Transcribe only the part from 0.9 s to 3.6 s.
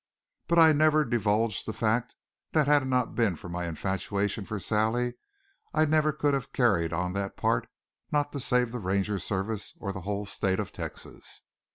divulged the fact that had it not been for